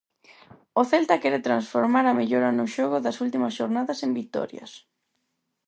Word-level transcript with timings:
O 0.81 0.83
Celta 0.91 1.21
quere 1.23 1.45
transformar 1.47 2.05
a 2.07 2.17
mellora 2.19 2.49
no 2.57 2.65
xogo 2.75 2.97
das 3.05 3.17
últimas 3.25 3.55
xornadas 3.59 3.99
en 4.05 4.11
vitorias. 4.19 4.71